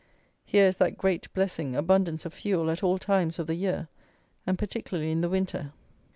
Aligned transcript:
Here 0.45 0.65
is 0.65 0.77
that 0.77 0.97
great 0.97 1.31
blessing, 1.31 1.75
abundance 1.75 2.25
of 2.25 2.33
fuel 2.33 2.71
at 2.71 2.81
all 2.81 2.97
times 2.97 3.37
of 3.37 3.45
the 3.45 3.53
year, 3.53 3.87
and 4.47 4.57
particularly 4.57 5.11
in 5.11 5.21
the 5.21 5.29
winter. 5.29 5.73